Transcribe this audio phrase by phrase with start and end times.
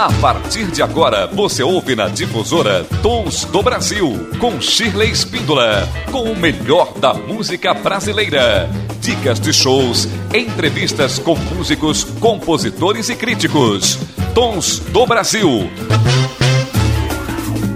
[0.00, 6.22] A partir de agora, você ouve na difusora Tons do Brasil, com Shirley Espíndola, com
[6.22, 8.70] o melhor da música brasileira.
[8.98, 13.98] Dicas de shows, entrevistas com músicos, compositores e críticos.
[14.34, 15.70] Tons do Brasil.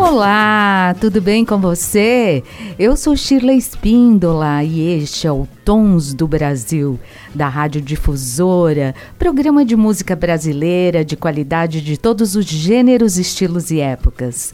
[0.07, 2.45] Olá, tudo bem com você?
[2.79, 7.01] Eu sou Shirley Espíndola e este é o Tons do Brasil,
[7.35, 13.81] da Rádio Difusora, programa de música brasileira de qualidade de todos os gêneros, estilos e
[13.81, 14.53] épocas.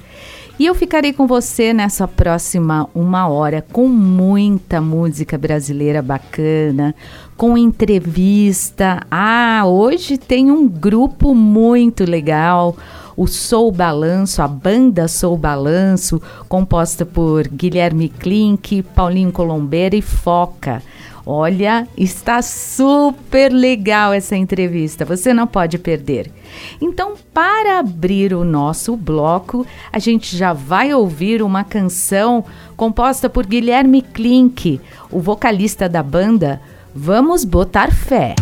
[0.56, 6.94] E eu ficarei com você nessa próxima uma hora com muita música brasileira bacana,
[7.36, 9.00] com entrevista.
[9.10, 12.76] Ah, hoje tem um grupo muito legal
[13.20, 20.82] o Sou Balanço, a banda Sou Balanço, composta por Guilherme Klink, Paulinho Colombeira e Foca.
[21.26, 26.32] Olha, está super legal essa entrevista, você não pode perder.
[26.80, 32.42] Então, para abrir o nosso bloco, a gente já vai ouvir uma canção
[32.74, 34.80] composta por Guilherme Klink,
[35.12, 36.58] o vocalista da banda.
[36.94, 38.34] Vamos botar fé.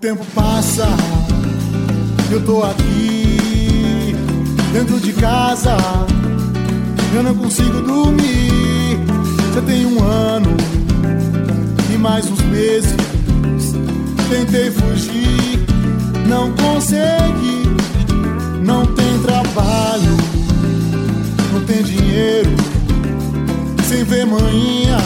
[0.00, 0.86] Tempo passa,
[2.30, 4.16] eu tô aqui
[4.72, 5.76] dentro de casa,
[7.14, 8.98] eu não consigo dormir.
[9.54, 10.56] Já tem um ano
[11.92, 12.94] e mais uns meses.
[14.30, 15.66] Tentei fugir,
[16.26, 17.68] não consegui.
[18.64, 20.16] Não tem trabalho,
[21.52, 22.50] não tem dinheiro.
[23.86, 24.98] Sem ver manhinha,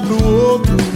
[0.00, 0.89] pro outro,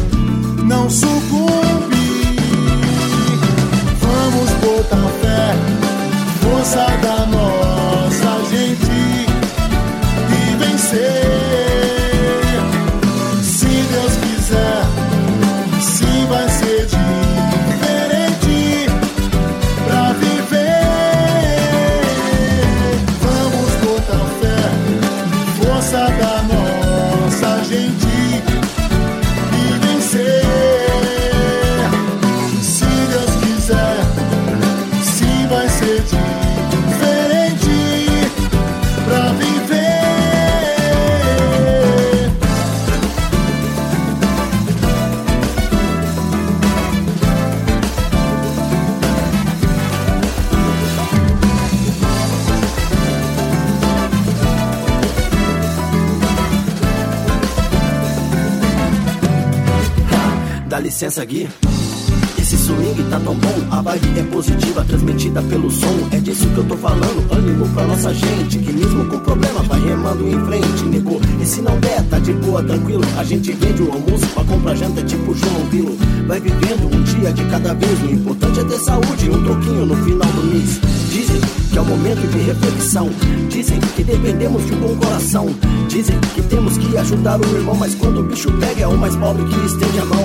[61.16, 66.08] Esse swing tá tão bom, a vibe é positiva, transmitida pelo som.
[66.10, 68.58] É disso que eu tô falando, ânimo pra nossa gente.
[68.58, 71.20] Que mesmo com problema vai remando em frente, nego.
[71.40, 73.04] E se não der, tá de boa, tranquilo.
[73.16, 75.96] A gente vende o almoço pra comprar janta, é tipo João Vilo.
[76.26, 78.02] Vai vivendo um dia de cada vez.
[78.02, 80.80] O importante é ter saúde e um troquinho no final do mês.
[81.12, 83.08] Dizem que é o momento de reflexão.
[83.48, 85.48] Dizem que dependemos de um bom coração.
[85.88, 89.14] Dizem que temos que ajudar o irmão, mas quando o bicho pega é o mais
[89.14, 90.24] pobre que estende a mão.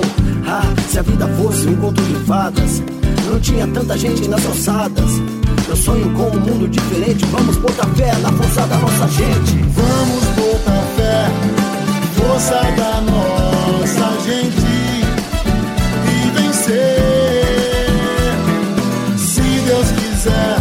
[0.51, 2.81] Ah, se a vida fosse um conto de fadas,
[3.29, 5.11] não tinha tanta gente nas ossadas.
[5.67, 9.57] Eu sonho com um mundo diferente, vamos botar fé na força da nossa gente.
[9.75, 11.29] Vamos botar fé,
[12.15, 15.05] força da nossa gente
[16.07, 17.85] e vencer.
[19.17, 20.58] Se Deus quiser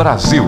[0.00, 0.44] Brasil.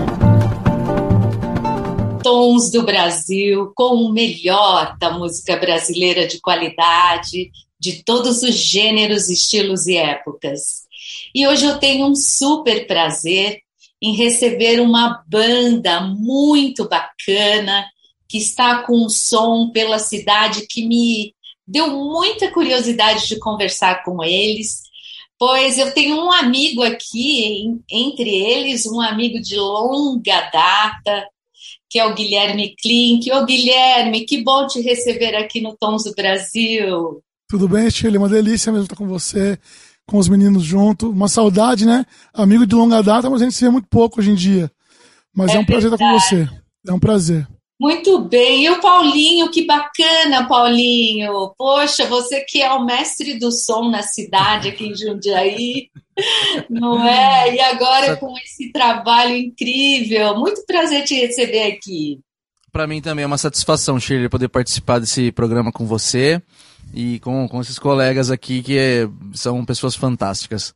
[2.23, 9.29] Tons do Brasil, com o melhor da música brasileira de qualidade, de todos os gêneros,
[9.29, 10.87] estilos e épocas.
[11.35, 13.59] E hoje eu tenho um super prazer
[14.01, 17.85] em receber uma banda muito bacana
[18.27, 21.35] que está com um som pela cidade que me
[21.67, 24.81] deu muita curiosidade de conversar com eles,
[25.45, 31.27] pois eu tenho um amigo aqui, entre eles, um amigo de longa data,
[31.89, 33.29] que é o Guilherme Klink.
[33.29, 37.21] Ô Guilherme, que bom te receber aqui no Tons do Brasil.
[37.49, 38.17] Tudo bem, Shirley?
[38.17, 39.59] Uma delícia mesmo estar com você,
[40.07, 41.09] com os meninos junto.
[41.09, 42.05] Uma saudade, né?
[42.33, 44.71] Amigo de longa data, mas a gente se vê muito pouco hoje em dia.
[45.35, 46.15] Mas é, é um prazer verdade.
[46.15, 46.49] estar com você.
[46.87, 47.45] É um prazer.
[47.79, 48.65] Muito bem.
[48.65, 51.53] E o Paulinho, que bacana, Paulinho.
[51.57, 55.89] Poxa, você que é o mestre do som na cidade aqui em Jundiaí,
[56.69, 57.55] não é?
[57.55, 60.37] E agora com esse trabalho incrível.
[60.37, 62.19] Muito prazer te receber aqui.
[62.71, 66.41] Para mim também é uma satisfação, Shirley, poder participar desse programa com você
[66.91, 70.73] e com, com esses colegas aqui que é, são pessoas fantásticas.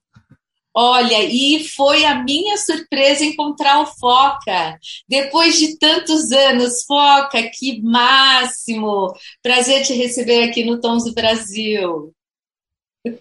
[0.80, 4.78] Olha, e foi a minha surpresa encontrar o Foca.
[5.10, 9.12] Depois de tantos anos, Foca, que máximo!
[9.42, 12.14] Prazer te receber aqui no Tons do Brasil.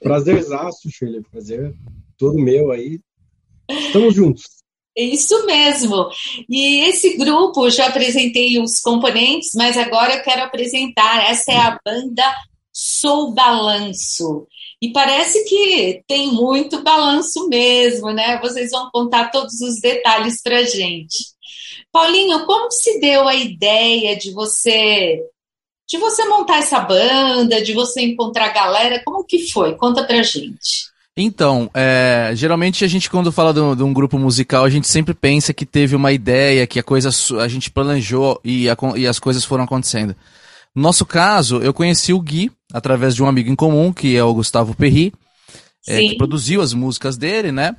[0.02, 1.22] Prazerzaço, filha.
[1.30, 1.74] Prazer
[2.18, 3.00] todo meu aí.
[3.70, 4.44] Estamos juntos.
[4.94, 6.10] É isso mesmo.
[6.50, 11.30] E esse grupo, já apresentei os componentes, mas agora eu quero apresentar.
[11.30, 12.22] Essa é a banda
[12.70, 14.46] Sou Balanço.
[14.80, 18.38] E parece que tem muito balanço mesmo, né?
[18.40, 21.24] Vocês vão contar todos os detalhes para gente.
[21.90, 25.22] Paulinho, como se deu a ideia de você
[25.88, 29.02] de você montar essa banda, de você encontrar a galera?
[29.04, 29.76] Como que foi?
[29.76, 30.90] Conta pra gente.
[31.16, 35.54] Então, é, geralmente a gente quando fala de um grupo musical, a gente sempre pensa
[35.54, 37.08] que teve uma ideia, que a coisa
[37.40, 40.14] a gente planejou e, a, e as coisas foram acontecendo.
[40.74, 44.22] No nosso caso, eu conheci o Gui através de um amigo em comum, que é
[44.22, 45.10] o Gustavo Perry,
[45.88, 47.74] é, que produziu as músicas dele, né?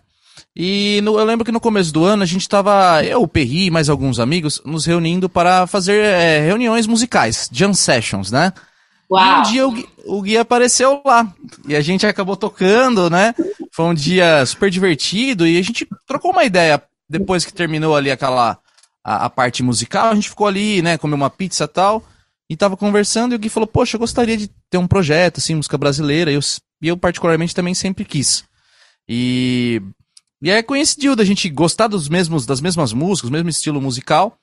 [0.56, 3.68] E no, eu lembro que no começo do ano a gente estava, eu, o Perry
[3.68, 8.52] e mais alguns amigos, nos reunindo para fazer é, reuniões musicais, jam sessions, né?
[9.10, 9.24] Uau.
[9.24, 11.32] E um dia o Gui, o Gui apareceu lá.
[11.68, 13.36] E a gente acabou tocando, né?
[13.72, 18.10] Foi um dia super divertido e a gente trocou uma ideia depois que terminou ali
[18.10, 18.58] aquela
[19.04, 20.10] a, a parte musical.
[20.10, 20.98] A gente ficou ali, né?
[20.98, 22.04] Comeu uma pizza e tal
[22.50, 25.56] e tava conversando e o Gui falou, poxa, eu gostaria de ter um projeto, assim,
[25.56, 26.40] música brasileira, e eu,
[26.82, 28.44] eu particularmente também sempre quis.
[29.08, 29.82] E,
[30.42, 34.38] e aí coincidiu da gente gostar dos mesmos, das mesmas músicas, o mesmo estilo musical,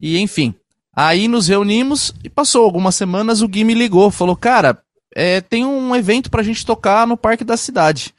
[0.00, 0.54] e enfim.
[0.94, 4.82] Aí nos reunimos e passou algumas semanas, o Gui me ligou, falou, cara,
[5.14, 8.14] é, tem um evento pra gente tocar no Parque da Cidade.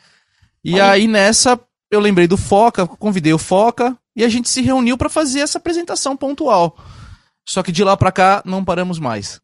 [0.64, 0.92] E Olha.
[0.92, 1.60] aí nessa,
[1.92, 5.60] eu lembrei do Foca, convidei o Foca, e a gente se reuniu para fazer essa
[5.60, 6.76] apresentação pontual.
[7.50, 9.42] Só que de lá para cá não paramos mais.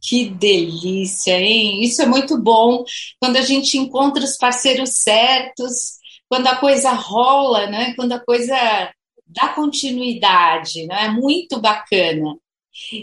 [0.00, 1.82] Que delícia, hein?
[1.82, 2.84] Isso é muito bom
[3.18, 5.98] quando a gente encontra os parceiros certos,
[6.28, 7.92] quando a coisa rola, né?
[7.96, 8.54] Quando a coisa
[9.26, 11.06] dá continuidade, né?
[11.06, 12.36] É muito bacana.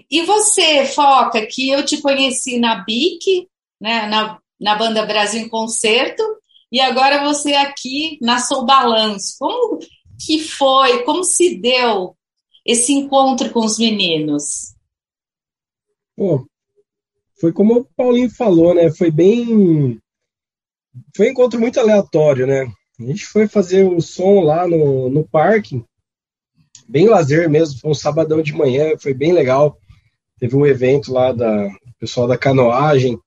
[0.09, 3.49] E você, Foca, que eu te conheci na BIC,
[3.81, 4.07] né?
[4.07, 6.23] Na, na banda Brasil em Concerto,
[6.71, 9.35] e agora você aqui na Sou Balanço.
[9.37, 9.79] Como
[10.25, 11.03] que foi?
[11.03, 12.15] Como se deu
[12.65, 14.75] esse encontro com os meninos?
[16.15, 16.45] Pô,
[17.39, 18.91] foi como o Paulinho falou, né?
[18.91, 19.99] Foi bem.
[21.15, 22.71] Foi um encontro muito aleatório, né?
[22.99, 25.83] A gente foi fazer o som lá no, no parque,
[26.87, 29.77] bem lazer mesmo, foi um sabadão de manhã, foi bem legal.
[30.37, 33.19] Teve um evento lá da pessoal da canoagem.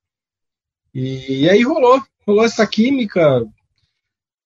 [0.93, 3.45] E, e aí rolou, rolou essa química.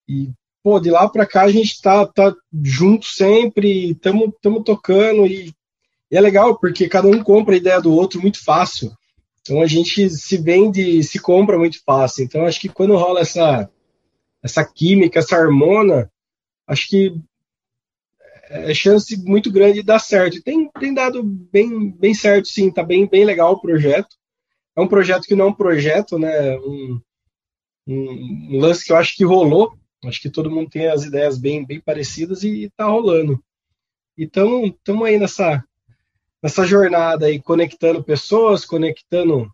[0.08, 0.30] E
[0.62, 4.32] pô, de lá para cá a gente tá, tá junto sempre, estamos
[4.64, 5.52] tocando e,
[6.10, 8.92] e, é legal porque cada um compra a ideia do outro muito fácil.
[9.40, 12.24] Então a gente se vende, se compra muito fácil.
[12.24, 13.70] Então acho que quando rola essa
[14.42, 16.10] essa química, essa harmona,
[16.66, 17.12] acho que
[18.50, 20.42] é chance muito grande de dar certo.
[20.42, 22.70] Tem, tem dado bem, bem certo, sim.
[22.70, 24.16] Tá bem, bem legal o projeto.
[24.76, 26.56] É um projeto que não é um projeto, né?
[26.58, 27.00] Um,
[27.86, 29.72] um, um lance que eu acho que rolou
[30.04, 33.42] Acho que todo mundo tem as ideias bem, bem parecidas e está rolando.
[34.16, 35.64] Então, estamos aí nessa,
[36.42, 39.50] nessa jornada aí, conectando pessoas, conectando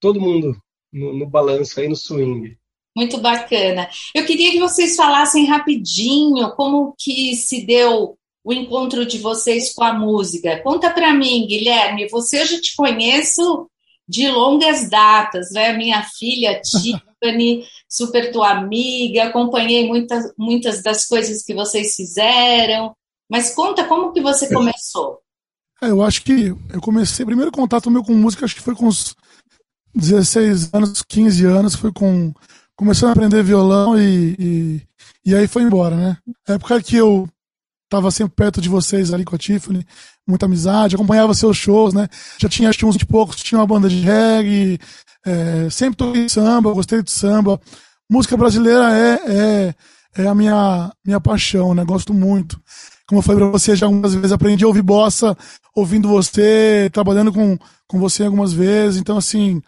[0.00, 0.56] todo mundo
[0.92, 2.56] no, no balanço aí, no swing.
[2.96, 3.88] Muito bacana.
[4.14, 9.84] Eu queria que vocês falassem rapidinho como que se deu o encontro de vocês com
[9.84, 10.62] a música.
[10.62, 13.68] Conta para mim, Guilherme, você eu já te conheço
[14.08, 15.74] de longas datas, né?
[15.74, 16.60] Minha filha
[17.20, 22.94] Tiffany, super tua amiga, acompanhei muitas, muitas das coisas que vocês fizeram.
[23.30, 25.20] Mas conta como que você começou.
[25.82, 28.86] É, eu acho que eu comecei, primeiro contato meu com música, acho que foi com
[28.86, 29.14] os
[29.94, 32.32] 16 anos, 15 anos, fui com.
[32.76, 34.82] Começando a aprender violão e, e,
[35.26, 36.16] e aí foi embora, né?
[36.46, 37.28] época que eu
[37.88, 39.84] tava sempre perto de vocês ali com a Tiffany,
[40.24, 42.08] muita amizade, acompanhava seus shows, né?
[42.38, 44.78] Já tinha acho uns de poucos, tinha uma banda de reggae,
[45.28, 47.60] é, sempre toquei samba, gostei de samba.
[48.10, 49.74] Música brasileira é, é,
[50.22, 51.84] é a minha, minha paixão, né?
[51.84, 52.60] Gosto muito.
[53.06, 55.36] Como eu falei pra você já algumas vezes, aprendi a ouvir bossa
[55.74, 57.56] ouvindo você, trabalhando com,
[57.86, 59.00] com você algumas vezes.
[59.00, 59.62] Então, assim,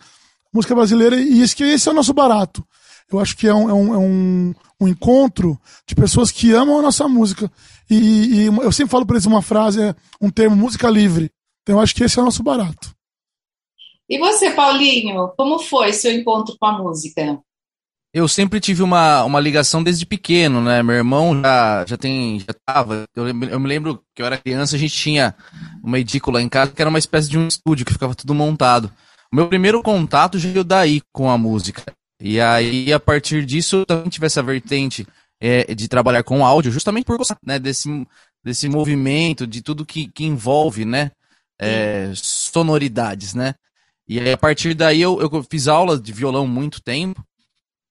[0.52, 2.64] música brasileira, e esse, esse é o nosso barato.
[3.10, 6.78] Eu acho que é um, é um, é um, um encontro de pessoas que amam
[6.78, 7.50] a nossa música.
[7.88, 11.30] E, e, eu sempre falo para eles uma frase, é um termo, música livre.
[11.62, 12.94] Então eu acho que esse é o nosso barato.
[14.10, 17.40] E você, Paulinho, como foi seu encontro com a música?
[18.12, 20.82] Eu sempre tive uma, uma ligação desde pequeno, né?
[20.82, 23.04] Meu irmão já, já tem, já tava.
[23.14, 25.32] Eu, eu me lembro que eu era criança, a gente tinha
[25.80, 28.92] uma edícula em casa que era uma espécie de um estúdio que ficava tudo montado.
[29.32, 31.84] O meu primeiro contato já veio daí com a música.
[32.20, 35.06] E aí, a partir disso, eu também tive essa vertente
[35.40, 37.60] é, de trabalhar com áudio, justamente por gostar, né?
[37.60, 37.88] Desse,
[38.44, 41.12] desse movimento, de tudo que, que envolve, né?
[41.60, 43.54] É, sonoridades, né?
[44.10, 47.24] E aí, a partir daí, eu, eu fiz aula de violão muito tempo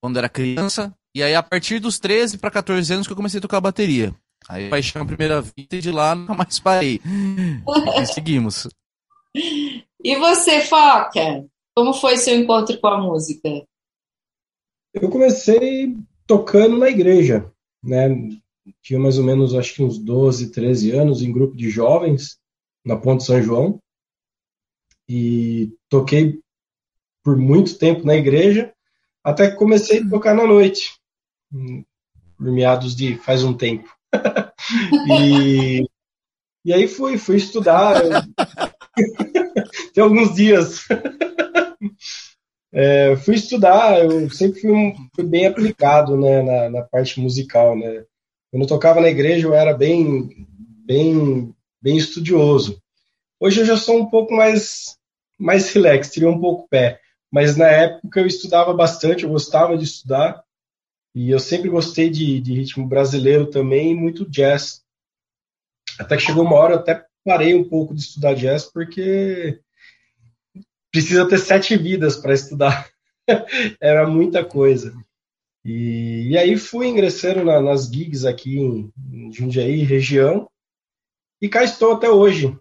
[0.01, 0.93] quando era criança.
[1.15, 4.13] E aí, a partir dos 13 para 14 anos que eu comecei a tocar bateria.
[4.49, 6.99] Aí, paixão à primeira vida e de lá nunca mais parei.
[8.01, 8.67] e seguimos.
[9.33, 11.47] E você, Foca?
[11.73, 13.47] Como foi seu encontro com a música?
[14.93, 15.95] Eu comecei
[16.27, 17.49] tocando na igreja,
[17.81, 18.09] né?
[18.81, 22.37] Tinha mais ou menos, acho que uns 12, 13 anos, em grupo de jovens,
[22.85, 23.79] na Ponte São João.
[25.07, 26.39] E toquei
[27.23, 28.73] por muito tempo na igreja,
[29.23, 30.93] até que comecei a tocar na noite,
[32.37, 33.89] por meados de faz um tempo.
[35.11, 35.85] e,
[36.65, 37.95] e aí fui, fui estudar.
[39.93, 40.87] Tem alguns dias.
[42.71, 47.77] é, fui estudar, eu sempre fui, um, fui bem aplicado né, na, na, parte musical.
[47.77, 48.05] Né?
[48.51, 50.47] Quando eu tocava na igreja, eu era bem,
[50.85, 52.81] bem, bem estudioso.
[53.39, 54.97] Hoje eu já sou um pouco mais,
[55.39, 56.99] mais relax, tirei um pouco pé.
[57.31, 60.43] Mas na época eu estudava bastante, eu gostava de estudar.
[61.15, 64.83] E eu sempre gostei de, de ritmo brasileiro também muito jazz.
[65.99, 69.59] Até que chegou uma hora, eu até parei um pouco de estudar jazz, porque
[70.91, 72.89] precisa ter sete vidas para estudar.
[73.81, 74.93] Era muita coisa.
[75.63, 80.49] E, e aí fui ingressando na, nas gigs aqui em, em Jundiaí, região,
[81.41, 82.57] e cá estou até hoje,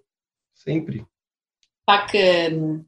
[0.54, 1.06] sempre.
[1.88, 2.84] Bacana.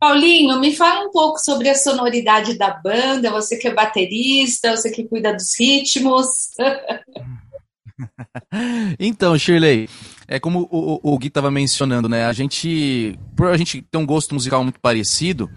[0.00, 4.90] Paulinho, me fala um pouco sobre a sonoridade da banda, você que é baterista, você
[4.90, 6.26] que cuida dos ritmos.
[8.98, 9.88] então, Shirley,
[10.26, 12.24] é como o, o, o Gui estava mencionando, né?
[12.24, 15.48] A gente, por a gente ter um gosto musical muito parecido,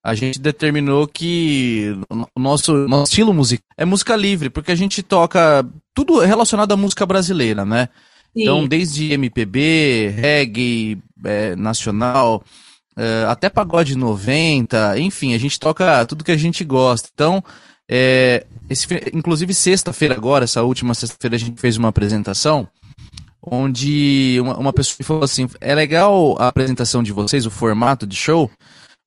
[0.00, 1.92] a gente determinou que
[2.36, 6.76] o nosso, nosso estilo musical é música livre, porque a gente toca tudo relacionado à
[6.76, 7.88] música brasileira, né?
[8.32, 8.42] Sim.
[8.42, 12.42] Então, desde MPB, reggae, é, nacional,
[12.96, 17.08] é, até pagode 90, enfim, a gente toca tudo que a gente gosta.
[17.12, 17.42] Então,
[17.88, 22.68] é, esse, inclusive sexta-feira agora, essa última sexta-feira a gente fez uma apresentação
[23.48, 28.16] onde uma, uma pessoa falou assim, é legal a apresentação de vocês, o formato de
[28.16, 28.50] show,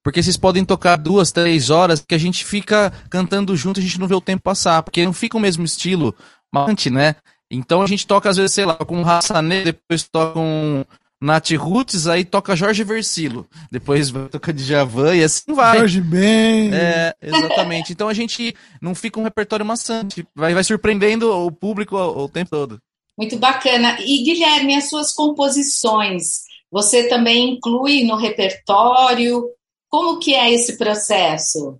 [0.03, 3.83] porque vocês podem tocar duas, três horas que a gente fica cantando junto e a
[3.83, 6.15] gente não vê o tempo passar, porque não fica o mesmo estilo
[6.53, 7.15] marcante, né?
[7.51, 10.85] Então a gente toca às vezes, sei lá, com Raça Negra, depois toca um
[11.21, 13.45] Nath Roots, aí toca Jorge Versilo.
[13.69, 15.77] Depois vai tocar Djavan e assim vai.
[15.79, 16.73] Jorge Ben.
[16.73, 17.91] É, exatamente.
[17.91, 20.25] Então a gente não fica um repertório maçante.
[20.33, 22.79] Vai, vai surpreendendo o público o, o tempo todo.
[23.17, 23.97] Muito bacana.
[23.99, 29.43] E Guilherme, as suas composições, você também inclui no repertório?
[29.89, 31.77] Como que é esse processo?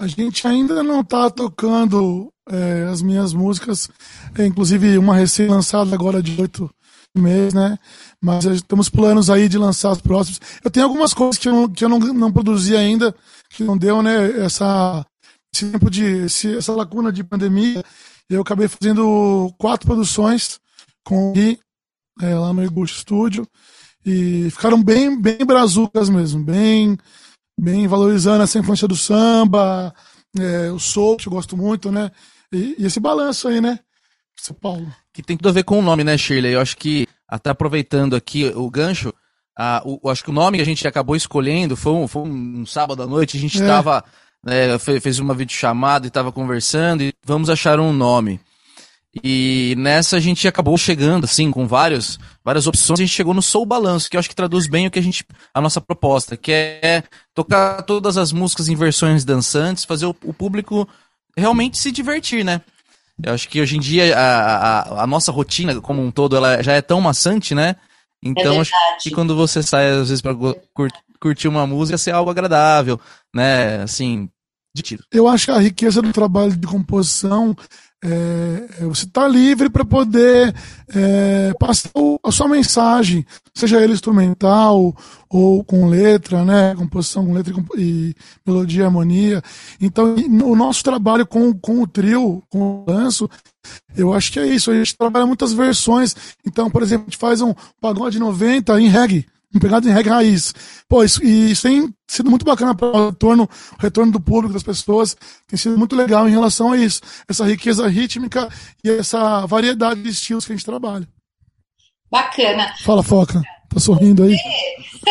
[0.00, 3.88] A gente ainda não está tocando é, as minhas músicas,
[4.36, 6.68] é, inclusive uma recém-lançada agora de oito
[7.16, 7.78] meses, né?
[8.22, 10.40] Mas temos planos aí de lançar os próximos.
[10.62, 13.12] Eu tenho algumas coisas que eu não, que eu não, não produzi ainda,
[13.50, 14.44] que não deu, né?
[14.44, 15.04] Essa,
[15.52, 16.04] esse tempo de.
[16.04, 17.82] Esse, essa lacuna de pandemia.
[18.30, 20.60] Eu acabei fazendo quatro produções
[21.04, 21.58] com o Gui,
[22.20, 23.44] é, lá no Iguchi Studio.
[24.06, 26.96] E ficaram bem, bem brazucas mesmo, bem,
[27.58, 29.92] bem valorizando essa influência do samba,
[30.38, 32.10] é, o soul, que eu gosto muito, né?
[32.52, 33.80] E, e esse balanço aí, né?
[34.38, 34.92] São Paulo.
[35.12, 36.54] Que tem tudo a ver com o nome, né, Shirley?
[36.54, 39.10] Eu acho que até aproveitando aqui o gancho,
[39.58, 42.66] ah, o, acho que o nome que a gente acabou escolhendo foi um, foi um
[42.66, 44.04] sábado à noite, a gente estava,
[44.46, 44.68] é.
[44.68, 48.38] né, fez uma videochamada e estava conversando e vamos achar um nome.
[49.24, 53.00] E nessa a gente acabou chegando, assim, com vários, várias opções.
[53.00, 55.02] A gente chegou no Soul Balanço, que eu acho que traduz bem o que a
[55.02, 55.24] gente,
[55.54, 57.02] a nossa proposta, que é
[57.34, 60.86] tocar todas as músicas em versões dançantes, fazer o, o público
[61.34, 62.60] realmente se divertir, né?
[63.22, 66.62] Eu acho que hoje em dia a, a, a, nossa rotina como um todo ela
[66.62, 67.76] já é tão maçante, né?
[68.22, 70.34] Então é acho que quando você sai às vezes para
[71.20, 73.00] curtir uma música, ser algo agradável,
[73.34, 73.82] né?
[73.82, 74.28] Assim,
[74.74, 75.04] de tiro.
[75.12, 77.54] Eu acho que a riqueza do trabalho de composição
[78.04, 80.54] é, é você está livre para poder
[80.94, 81.90] é, passar
[82.22, 84.94] a sua mensagem, seja ele instrumental
[85.30, 86.74] ou com letra, né?
[86.74, 88.14] Composição com letra e,
[88.46, 89.42] melodia harmonia.
[89.80, 93.30] Então, o nosso trabalho com, com o trio, com o lanço,
[93.96, 94.70] eu acho que é isso.
[94.70, 96.14] A gente trabalha muitas versões.
[96.44, 99.26] Então, por exemplo, a gente faz um pagode 90 em reggae
[99.60, 100.54] pegado em reggae raiz.
[100.88, 104.54] Pô, isso, e isso tem sido muito bacana para o retorno, o retorno do público,
[104.54, 105.16] das pessoas,
[105.46, 108.48] tem sido muito legal em relação a isso, essa riqueza rítmica
[108.84, 111.08] e essa variedade de estilos que a gente trabalha.
[112.10, 112.74] Bacana.
[112.82, 113.40] Fala, Foca.
[113.68, 114.36] Tá sorrindo aí?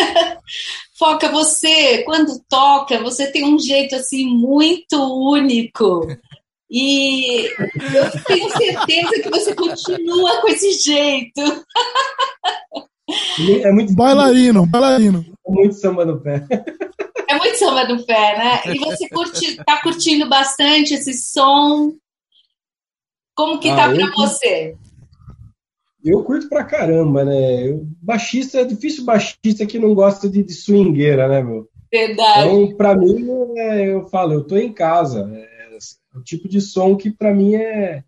[0.97, 4.97] Foca, você, quando toca, você tem um jeito assim muito
[5.31, 6.07] único.
[6.69, 11.41] E eu tenho certeza que você continua com esse jeito.
[13.63, 15.25] É muito bailarino, bailarino.
[15.45, 16.45] É muito samba no pé.
[17.27, 18.73] É muito samba no pé, né?
[18.73, 21.93] E você curte, tá curtindo bastante esse som?
[23.35, 24.75] Como que ah, tá para você?
[26.03, 27.67] Eu curto pra caramba, né?
[27.67, 31.69] Eu, baixista, é difícil baixista que não gosta de, de swingueira, né, meu?
[31.91, 32.47] Verdade.
[32.47, 33.27] Então, pra mim,
[33.57, 35.29] é, eu falo, eu tô em casa.
[35.33, 37.59] É, é o tipo de som que pra mim é,
[37.97, 38.03] é,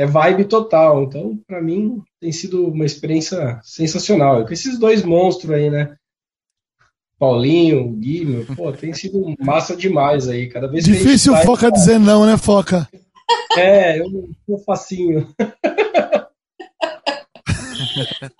[0.00, 1.02] é vibe total.
[1.02, 4.46] Então, pra mim, tem sido uma experiência sensacional.
[4.46, 5.94] Com esses dois monstros aí, né?
[7.18, 10.48] Paulinho, Guilherme, pô, tem sido massa demais aí.
[10.48, 12.88] Cada vez Difícil o Foca dizer não, né, Foca?
[13.58, 14.06] É, eu
[14.46, 15.28] sou facinho.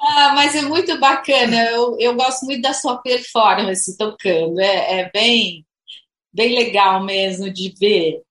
[0.01, 1.63] ah, mas é muito bacana.
[1.67, 4.59] Eu, eu gosto muito da sua performance tocando.
[4.59, 5.63] É, é bem,
[6.33, 8.23] bem legal mesmo de ver.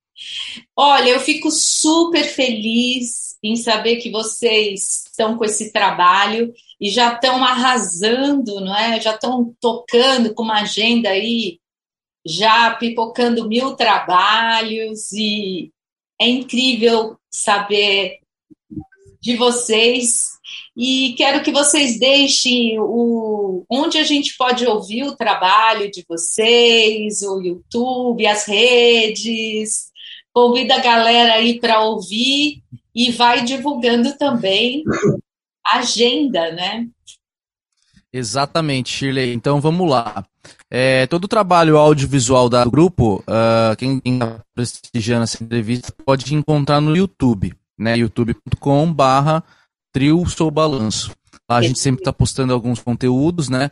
[0.76, 7.14] Olha, eu fico super feliz em saber que vocês estão com esse trabalho e já
[7.14, 9.00] estão arrasando, não é?
[9.00, 11.60] Já estão tocando com uma agenda aí,
[12.26, 15.72] já pipocando mil trabalhos e
[16.20, 18.20] é incrível saber
[19.22, 20.40] de vocês
[20.76, 27.22] e quero que vocês deixem o onde a gente pode ouvir o trabalho de vocês,
[27.22, 29.89] o YouTube, as redes.
[30.34, 32.62] Convida a galera aí para ouvir
[32.94, 34.84] e vai divulgando também
[35.66, 36.88] a agenda, né?
[38.12, 39.34] Exatamente, Shirley.
[39.34, 40.26] Então vamos lá.
[40.70, 46.82] É, todo o trabalho audiovisual do grupo, uh, quem está prestigiando essa entrevista, pode encontrar
[46.82, 47.98] no YouTube, né?
[47.98, 49.44] youtube.com/barra
[49.92, 51.12] Trio Sou Balanço.
[51.50, 53.72] Lá a gente sempre está postando alguns conteúdos, né?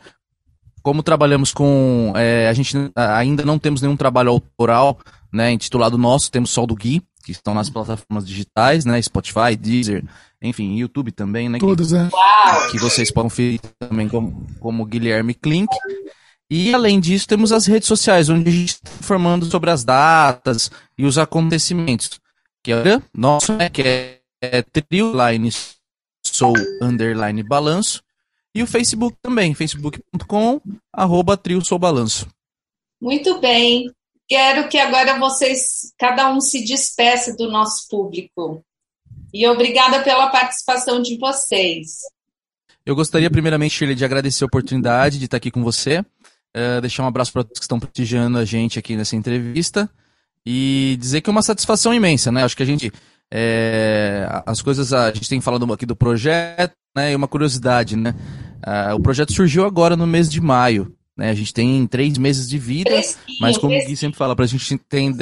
[0.82, 2.12] Como trabalhamos com.
[2.16, 4.98] É, a gente ainda não temos nenhum trabalho autoral,
[5.32, 5.52] né?
[5.52, 9.00] Intitulado nosso, temos só o do Gui, que estão nas plataformas digitais, né?
[9.00, 10.04] Spotify, Deezer,
[10.40, 11.58] enfim, YouTube também, né?
[11.58, 12.08] Todos, é.
[12.70, 15.68] Que vocês podem ver também como, como Guilherme Klink.
[16.50, 20.70] E além disso, temos as redes sociais, onde a gente está informando sobre as datas
[20.96, 22.18] e os acontecimentos.
[22.64, 23.68] Que é nosso, né?
[23.68, 25.50] Que é, é Trio Line
[26.24, 28.02] Sou Underline Balanço.
[28.54, 30.60] E o Facebook também, facebook.com,
[30.92, 32.26] arroba Trio Sou Balanço.
[33.00, 33.92] Muito bem.
[34.28, 38.62] Quero que agora vocês, cada um se despeça do nosso público.
[39.32, 42.00] E obrigada pela participação de vocês.
[42.84, 46.00] Eu gostaria, primeiramente, Shirley, de agradecer a oportunidade de estar aqui com você.
[46.54, 49.88] Uh, deixar um abraço para todos que estão prestigiando a gente aqui nessa entrevista.
[50.44, 52.44] E dizer que é uma satisfação imensa, né?
[52.44, 52.92] Acho que a gente.
[53.30, 54.92] É, as coisas.
[54.92, 57.12] A gente tem falado aqui do projeto, né?
[57.12, 58.14] E uma curiosidade, né?
[58.66, 60.94] Uh, o projeto surgiu agora no mês de maio.
[61.18, 61.30] Né?
[61.30, 64.46] A gente tem três meses de vida, fresquinho, mas como o Gui sempre fala, pra
[64.46, 65.12] gente tem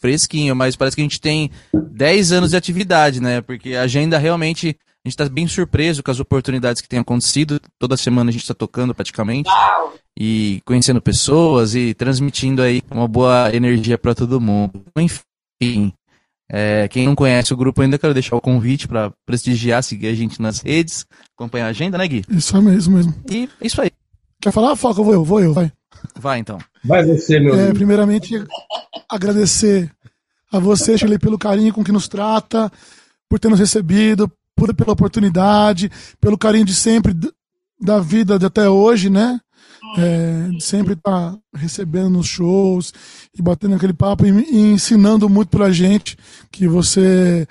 [0.00, 3.40] fresquinho, mas parece que a gente tem 10 anos de atividade, né?
[3.40, 7.60] Porque a agenda realmente a gente está bem surpreso com as oportunidades que têm acontecido.
[7.78, 9.48] Toda semana a gente está tocando praticamente.
[9.48, 9.94] Uau.
[10.18, 14.84] E conhecendo pessoas e transmitindo aí uma boa energia para todo mundo.
[14.96, 15.92] Enfim,
[16.50, 20.14] é, quem não conhece o grupo ainda, quero deixar o convite para prestigiar, seguir a
[20.14, 21.06] gente nas redes,
[21.36, 22.24] acompanhar a agenda, né, Gui?
[22.28, 23.14] Isso mesmo, mesmo.
[23.30, 23.90] E é isso aí.
[24.40, 24.76] Quer falar?
[24.76, 25.72] Foca, vou eu, vou eu, vai.
[26.18, 26.58] Vai então.
[26.84, 28.34] Vai você, meu é, Primeiramente,
[29.08, 29.90] agradecer
[30.52, 32.70] a você, Shirley, pelo carinho com que nos trata,
[33.28, 37.14] por ter nos recebido, por, pela oportunidade, pelo carinho de sempre
[37.80, 39.40] da vida de até hoje, né?
[39.96, 42.92] é, sempre estar tá recebendo nos shows
[43.36, 46.16] e batendo aquele papo e, e ensinando muito pra gente
[46.50, 47.46] que você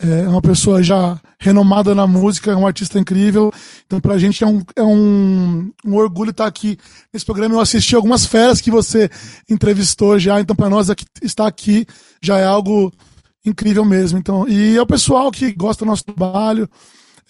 [0.00, 3.52] é uma pessoa já renomada na música, é um artista incrível.
[3.86, 6.78] Então, pra gente é um, é um, um orgulho estar aqui
[7.12, 7.54] nesse programa.
[7.54, 9.10] Eu assisti algumas feras que você
[9.48, 11.86] entrevistou já, então para nós aqui, estar aqui
[12.22, 12.92] já é algo
[13.44, 14.18] incrível mesmo.
[14.18, 16.68] Então, e é o pessoal que gosta do nosso trabalho.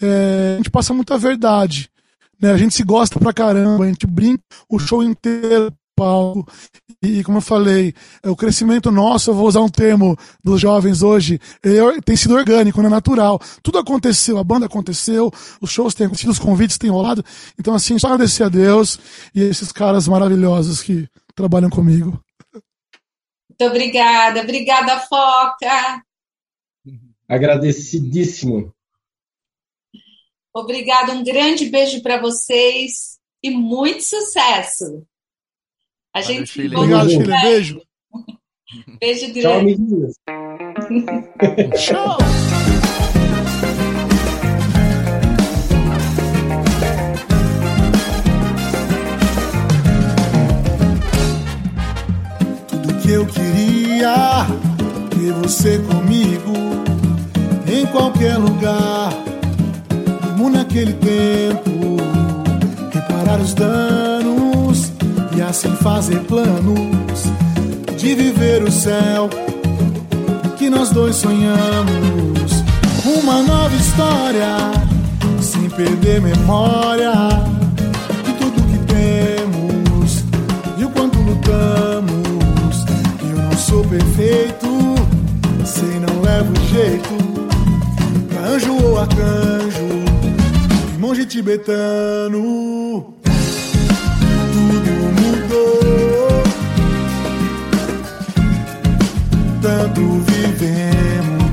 [0.01, 1.89] É, a gente passa muita verdade.
[2.41, 2.51] Né?
[2.51, 6.51] A gente se gosta pra caramba, a gente brinca o show inteiro palco.
[7.03, 11.03] E, como eu falei, é, o crescimento nosso, eu vou usar um termo dos jovens
[11.03, 13.39] hoje, é, tem sido orgânico, não é natural.
[13.61, 17.23] Tudo aconteceu, a banda aconteceu, os shows têm acontecido, os convites têm rolado.
[17.59, 18.99] Então, assim, só agradecer a Deus
[19.33, 22.19] e esses caras maravilhosos que trabalham comigo.
[23.49, 26.03] Muito obrigada, obrigada, Foca.
[27.27, 28.73] Agradecidíssimo.
[30.53, 35.05] Obrigada, um grande beijo para vocês e muito sucesso.
[36.13, 37.25] A gente se Obrigado, Chile.
[37.41, 37.81] Beijo.
[38.99, 39.77] Beijo grande.
[41.77, 42.17] Tchau.
[42.17, 42.17] Tchau.
[52.67, 54.45] Tudo que eu queria
[55.11, 56.51] ter você comigo
[57.67, 59.13] em qualquer lugar,
[60.23, 61.95] como naquele tempo,
[62.91, 64.50] reparar os danos
[65.41, 67.23] e assim fazer planos
[67.97, 69.27] de viver o céu
[70.55, 72.51] que nós dois sonhamos.
[73.03, 74.55] Uma nova história,
[75.41, 77.11] sem perder memória
[78.23, 80.23] de tudo que temos
[80.77, 82.85] e o quanto lutamos.
[83.21, 84.67] Eu não sou perfeito,
[85.65, 87.15] sei não levo jeito
[88.29, 89.87] pra anjo ou arcanjo,
[90.99, 93.20] monge tibetano
[94.61, 96.43] tudo mudou.
[99.61, 101.51] Tanto vivemos,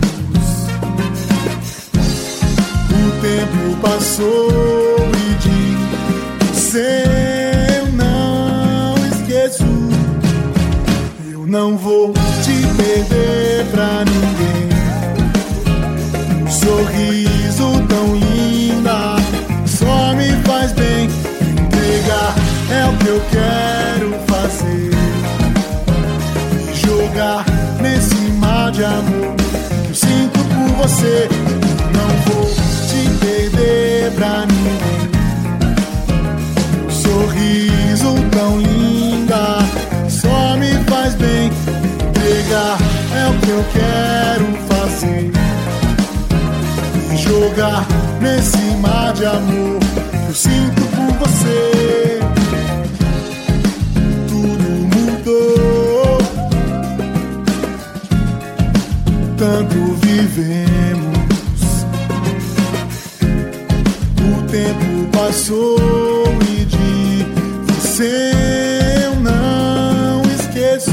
[2.91, 7.05] o tempo passou e você
[7.79, 9.65] eu não esqueço.
[11.31, 14.58] Eu não vou te perder pra ninguém.
[23.31, 24.91] Quero fazer.
[26.67, 27.45] Me jogar
[27.81, 29.35] nesse mar de amor
[29.85, 31.29] que eu sinto por você.
[31.95, 32.47] Não vou
[32.89, 35.09] te perder pra ninguém.
[36.81, 39.59] Meu sorriso tão linda
[40.09, 41.51] só me faz bem.
[42.09, 42.79] Entregar
[43.15, 45.33] é o que eu quero fazer.
[47.09, 47.87] Me jogar
[48.21, 49.79] nesse mar de amor
[50.11, 51.78] que eu sinto por você.
[59.79, 61.19] Tanto vivemos.
[64.21, 65.77] O tempo passou
[66.43, 67.25] e de
[67.73, 68.33] você
[69.05, 70.91] eu não esqueço.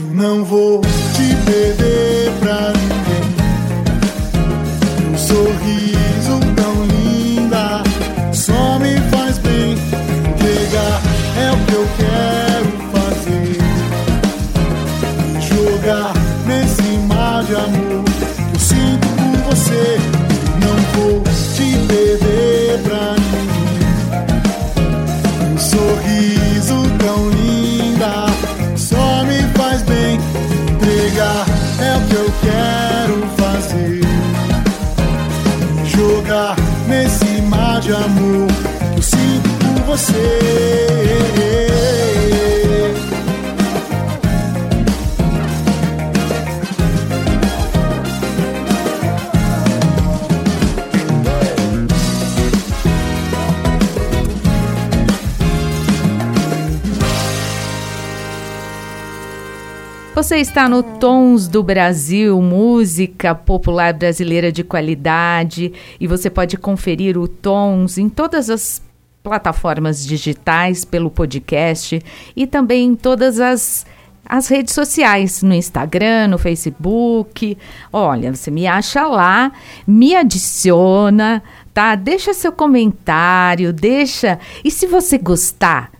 [0.00, 0.87] Eu não vou
[60.28, 60.38] você.
[60.38, 67.26] Está no Tons do Brasil, música popular brasileira de qualidade, e você pode conferir o
[67.26, 68.80] Tons em todas as
[69.22, 72.02] plataformas digitais, pelo podcast
[72.34, 73.86] e também em todas as
[74.28, 77.56] as redes sociais, no Instagram, no Facebook.
[77.90, 79.50] Olha, você me acha lá,
[79.86, 81.94] me adiciona, tá?
[81.94, 84.38] Deixa seu comentário, deixa.
[84.62, 85.90] E se você gostar,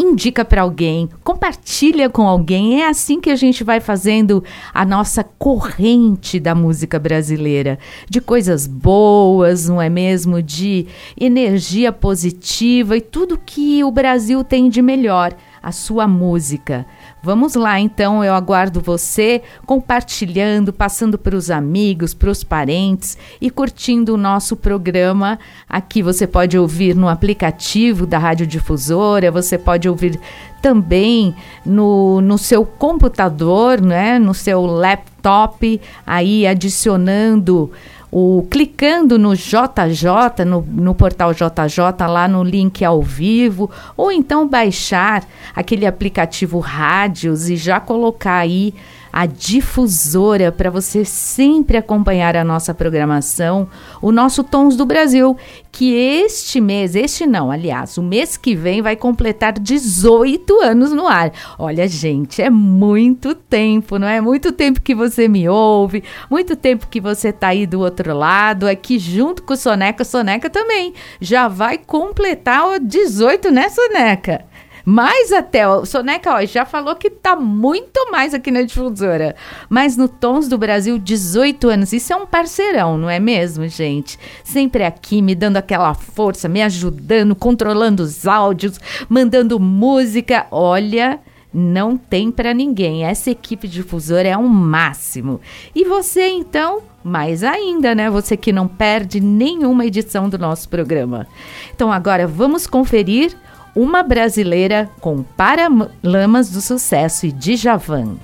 [0.00, 2.82] indica para alguém, compartilha com alguém.
[2.82, 8.66] É assim que a gente vai fazendo a nossa corrente da música brasileira, de coisas
[8.66, 10.42] boas, não é mesmo?
[10.42, 10.86] De
[11.18, 16.86] energia positiva e tudo que o Brasil tem de melhor, a sua música.
[17.22, 23.50] Vamos lá, então, eu aguardo você compartilhando, passando para os amigos, para os parentes e
[23.50, 25.38] curtindo o nosso programa.
[25.68, 30.18] Aqui você pode ouvir no aplicativo da Rádio Difusora, você pode ouvir
[30.62, 37.70] também no, no seu computador, né, no seu laptop, aí adicionando
[38.10, 44.48] o clicando no JJ, no, no portal JJ, lá no link ao vivo, ou então
[44.48, 48.74] baixar aquele aplicativo Rádios e já colocar aí
[49.12, 53.68] a difusora para você sempre acompanhar a nossa programação,
[54.00, 55.36] o nosso Tons do Brasil,
[55.72, 61.06] que este mês, este não, aliás, o mês que vem vai completar 18 anos no
[61.06, 61.32] ar.
[61.58, 64.20] Olha, gente, é muito tempo, não é?
[64.20, 68.68] Muito tempo que você me ouve, muito tempo que você tá aí do outro lado,
[68.68, 74.49] aqui junto com o Soneca, Soneca também já vai completar o 18, né, Soneca?
[74.84, 79.34] Mais até, o Soneca ó, já falou que tá muito mais aqui na difusora.
[79.68, 81.92] Mas no Tons do Brasil, 18 anos.
[81.92, 84.18] Isso é um parceirão, não é mesmo, gente?
[84.44, 90.46] Sempre aqui, me dando aquela força, me ajudando, controlando os áudios, mandando música.
[90.50, 91.20] Olha,
[91.52, 93.04] não tem para ninguém.
[93.04, 95.40] Essa equipe difusora é um máximo.
[95.74, 98.10] E você, então, mais ainda, né?
[98.10, 101.26] Você que não perde nenhuma edição do nosso programa.
[101.74, 103.36] Então, agora vamos conferir
[103.74, 108.16] uma brasileira com Paralamas do Sucesso e Djavan.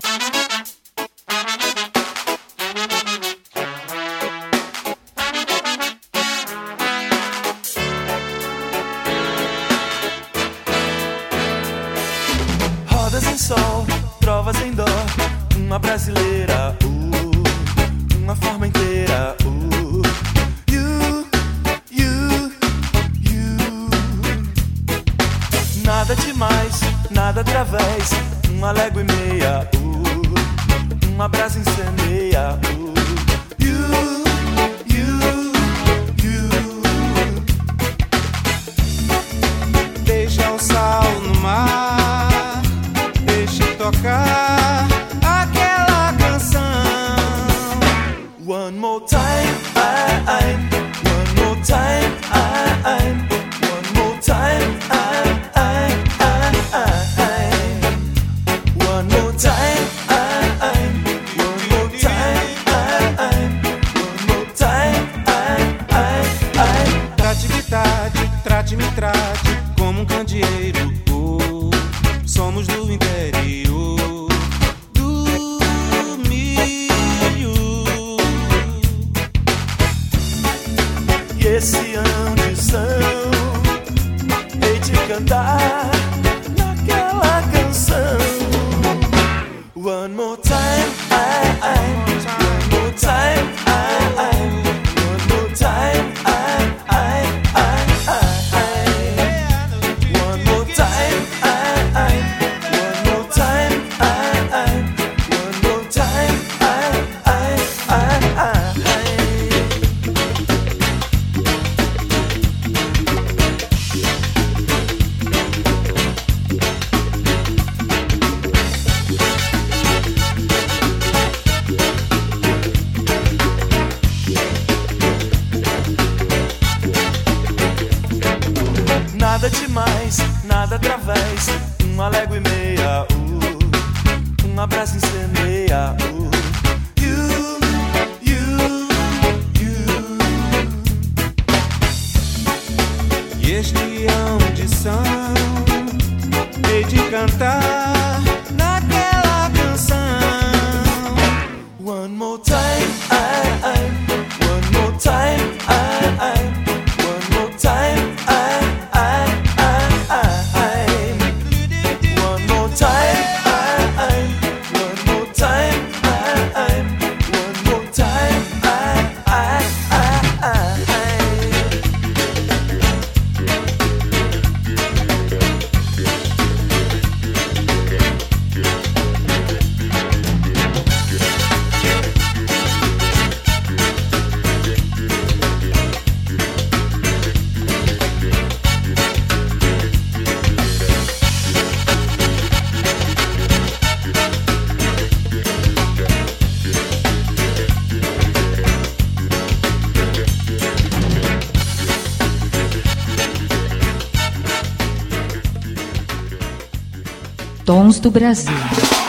[207.67, 209.06] Tons do Brasil.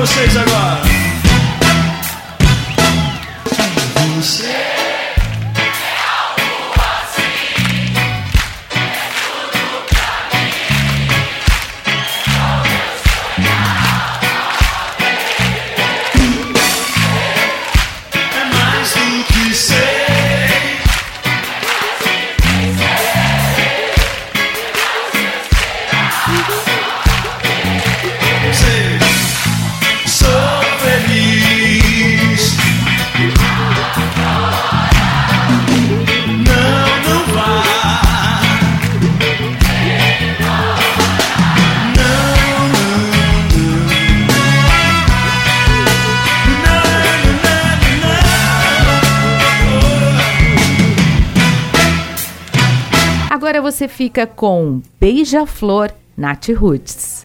[0.00, 0.59] Vocês agora.
[54.10, 57.20] Fica com Beija-Flor Nath Roots.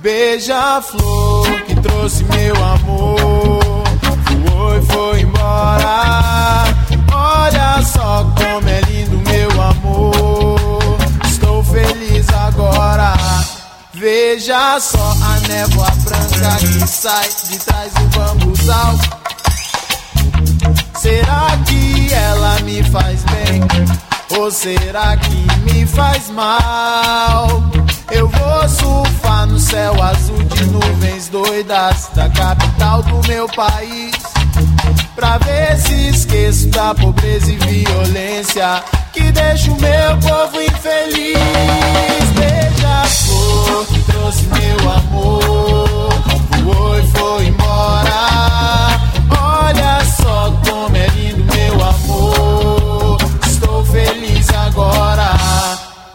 [0.00, 2.75] Beija-flor que trouxe meu amor
[7.12, 13.14] Olha só como é lindo meu amor Estou feliz agora
[13.94, 18.94] Veja só a névoa branca que sai de trás do bambuzal
[20.98, 23.60] Será que ela me faz bem?
[24.38, 27.62] Ou será que me faz mal?
[28.10, 34.35] Eu vou surfar no céu azul de nuvens doidas da capital do meu país.
[35.16, 41.38] Pra ver se esqueço da pobreza e violência que deixa o meu povo infeliz.
[42.34, 46.10] Beija-flor que trouxe meu amor,
[46.62, 49.00] voou e foi embora.
[49.40, 53.18] Olha só como é lindo meu amor.
[53.46, 55.30] Estou feliz agora.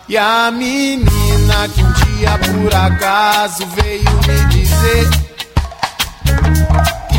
[0.08, 5.10] E a menina que um dia por acaso veio me dizer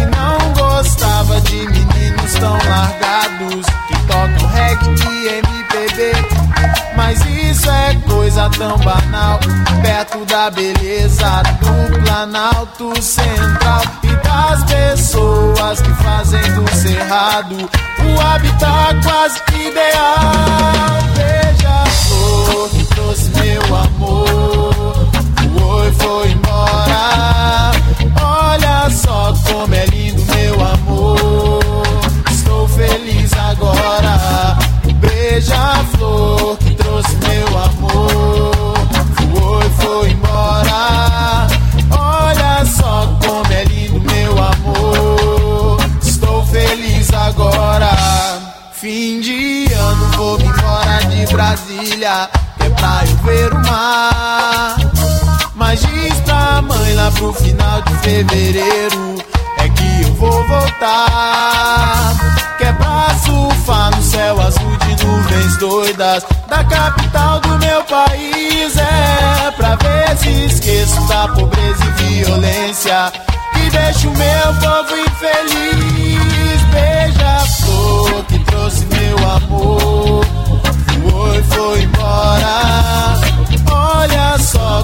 [0.06, 6.12] não gostava de meninos tão largados que tocam reggae e MPB.
[6.96, 9.40] Mas isso é coisa tão banal,
[9.82, 19.00] perto da beleza do Planalto Central e das pessoas que fazem do cerrado o habitat
[19.02, 20.62] quase ideal
[28.92, 31.60] só como é lindo, meu amor.
[32.30, 34.58] Estou feliz agora.
[34.84, 38.74] O beija-flor que trouxe meu amor.
[39.16, 41.46] foi, foi embora.
[41.90, 45.78] Olha só como é lindo, meu amor.
[46.02, 47.90] Estou feliz agora.
[48.72, 52.28] Fim de ano, vou me embora de Brasília.
[52.60, 54.76] É pra eu ver o mar.
[55.54, 56.11] Mas de
[56.92, 57.12] meu amor.
[57.12, 59.14] pro final de fevereiro
[59.58, 62.14] é que eu vou voltar.
[62.58, 68.76] Que é pra surfar no céu azul de nuvens doidas da capital do meu país.
[68.76, 73.12] É pra ver se esqueço da pobreza e violência
[73.52, 76.62] que deixa o meu povo infeliz.
[76.72, 80.24] Beija-flor que trouxe meu amor,
[81.10, 83.20] foi, foi embora.
[83.70, 84.82] Olha só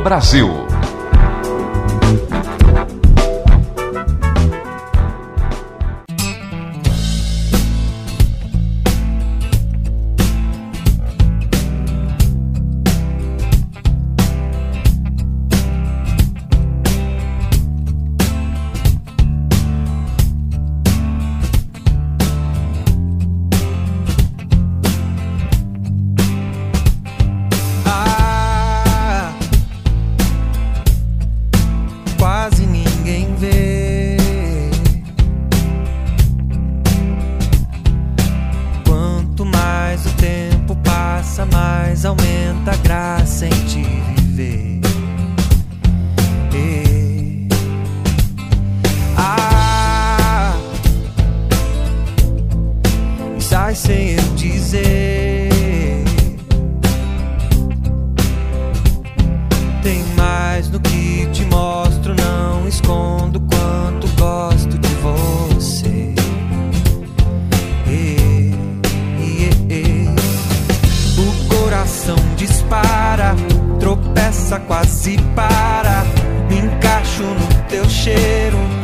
[0.08, 0.57] Brasil.
[74.48, 76.06] Tropeça, quase para.
[76.50, 78.77] Me encaixo no teu cheiro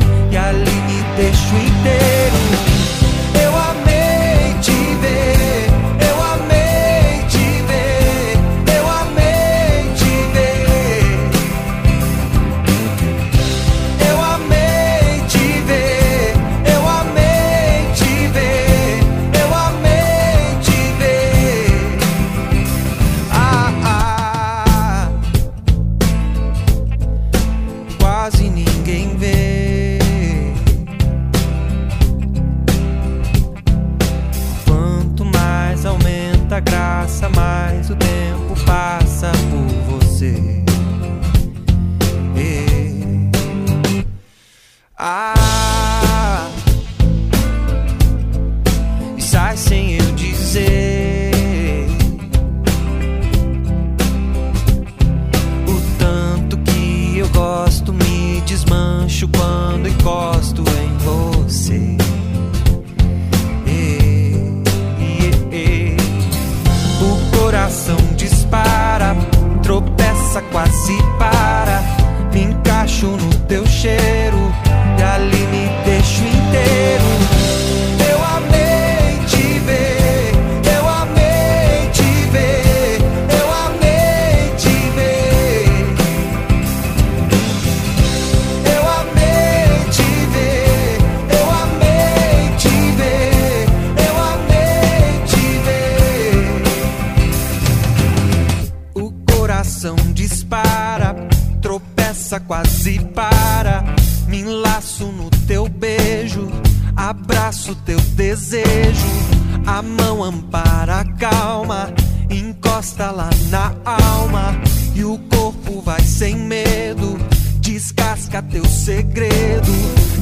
[112.84, 114.54] encosta lá na alma.
[114.94, 117.18] E o corpo vai sem medo,
[117.60, 119.72] descasca teu segredo.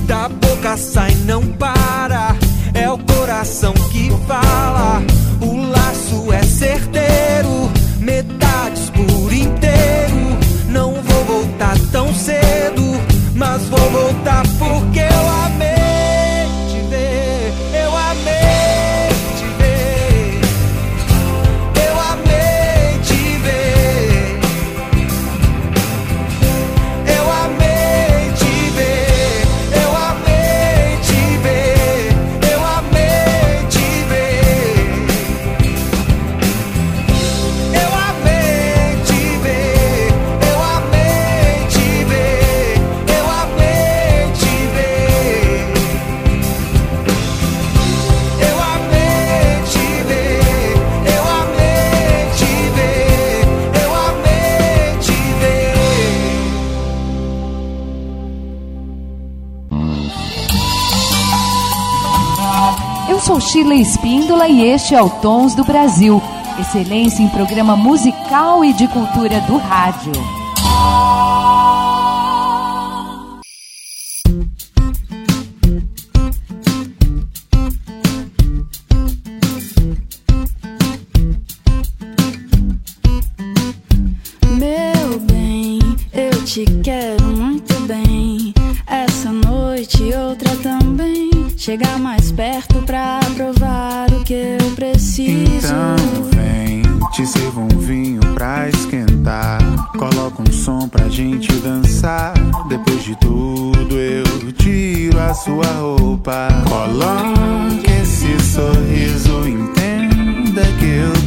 [0.06, 2.36] Da boca sai, não para.
[2.72, 5.02] É o coração que fala.
[5.40, 10.38] O laço é certeiro, metades por inteiro.
[10.68, 12.82] Não vou voltar tão cedo,
[13.34, 15.11] mas vou voltar porque
[63.82, 66.22] Espíndola e este é o Tons do Brasil.
[66.60, 70.41] Excelência em programa musical e de cultura do rádio.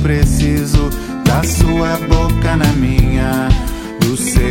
[0.05, 0.87] Preciso
[1.25, 3.49] da sua boca na minha,
[4.01, 4.44] do seu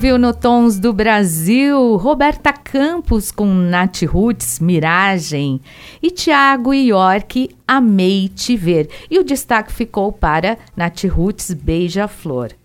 [0.00, 5.60] ouviu no Tons do Brasil Roberta Campos com Nath Roots, Miragem
[6.02, 8.88] e Tiago York, Amei Te Ver.
[9.10, 12.59] E o destaque ficou para Nath Roots, Beija-Flor.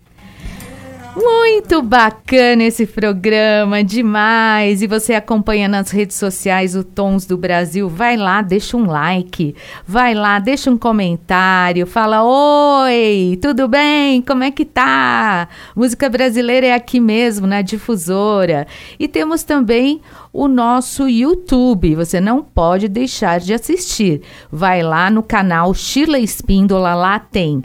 [1.16, 4.82] Muito bacana esse programa, demais!
[4.82, 9.56] E você acompanha nas redes sociais o Tons do Brasil, vai lá, deixa um like,
[9.86, 14.20] vai lá, deixa um comentário, fala: Oi, tudo bem?
[14.20, 15.48] Como é que tá?
[15.74, 18.66] Música brasileira é aqui mesmo, na difusora.
[18.98, 20.02] E temos também
[20.34, 24.20] o nosso YouTube, você não pode deixar de assistir.
[24.52, 27.62] Vai lá no canal Sheila Espíndola, lá tem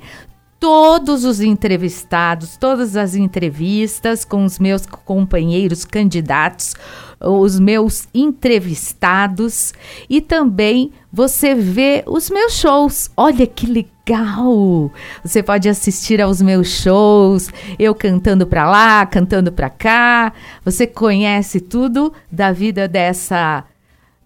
[0.62, 6.76] todos os entrevistados, todas as entrevistas com os meus companheiros candidatos,
[7.20, 9.74] os meus entrevistados
[10.08, 13.10] e também você vê os meus shows.
[13.18, 14.92] Olha que legal!
[15.24, 17.50] Você pode assistir aos meus shows,
[17.80, 20.32] eu cantando para lá, cantando para cá.
[20.64, 23.64] Você conhece tudo da vida dessa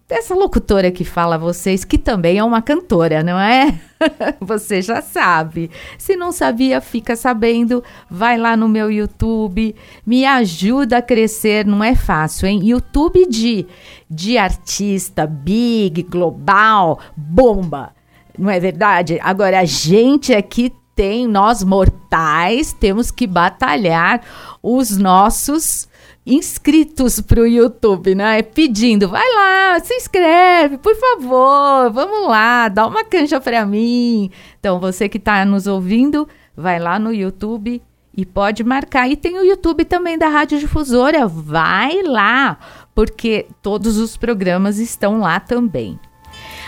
[0.08, 3.74] dessa locutora que fala a vocês, que também é uma cantora, não é?
[4.40, 5.70] Você já sabe.
[5.98, 7.82] Se não sabia, fica sabendo.
[8.08, 9.74] Vai lá no meu YouTube,
[10.06, 12.60] me ajuda a crescer, não é fácil, hein?
[12.62, 13.66] YouTube de,
[14.08, 17.92] de artista big, global, bomba.
[18.38, 19.18] Não é verdade?
[19.22, 24.22] Agora, a gente aqui tem, nós mortais, temos que batalhar
[24.62, 25.88] os nossos
[26.26, 28.42] inscritos para o YouTube, né?
[28.42, 34.30] Pedindo, vai lá, se inscreve, por favor, vamos lá, dá uma canja para mim.
[34.58, 37.80] Então, você que está nos ouvindo, vai lá no YouTube
[38.16, 39.08] e pode marcar.
[39.08, 42.58] E tem o YouTube também da Rádio Difusora, vai lá,
[42.92, 45.96] porque todos os programas estão lá também.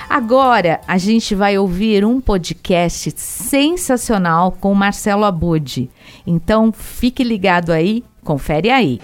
[0.08, 5.90] Agora a gente vai ouvir um podcast sensacional com Marcelo Abud.
[6.26, 9.00] Então fique ligado aí, confere aí.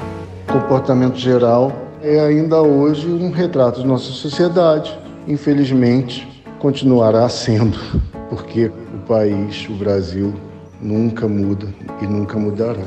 [0.55, 4.97] Comportamento geral é ainda hoje um retrato de nossa sociedade.
[5.27, 7.77] Infelizmente, continuará sendo,
[8.31, 10.33] porque o país, o Brasil,
[10.81, 11.67] nunca muda
[12.01, 12.87] e nunca mudará.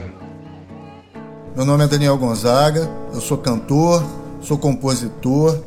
[1.54, 4.02] Meu nome é Daniel Gonzaga, eu sou cantor,
[4.40, 5.60] sou compositor.